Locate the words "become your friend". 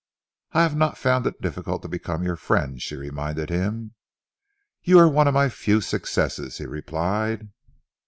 1.87-2.81